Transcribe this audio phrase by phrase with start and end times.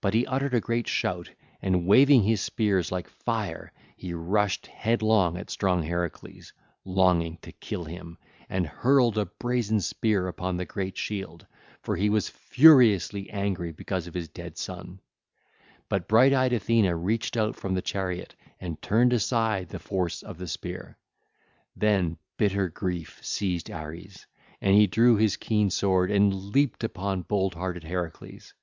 [0.00, 1.28] But he uttered a great shout
[1.60, 6.54] and waving his spears like fire, he rushed headlong at strong Heracles,
[6.86, 8.16] longing to kill him,
[8.48, 11.44] and hurled a brazen spear upon the great shield,
[11.82, 15.00] for he was furiously angry because of his dead son;
[15.90, 18.14] but bright eyed Athene reached out from the car
[18.58, 20.96] and turned aside the force of the spear.
[21.76, 24.26] Then bitter grief seized Ares
[24.62, 28.54] and he drew his keen sword and leaped upon bold hearted Heracles.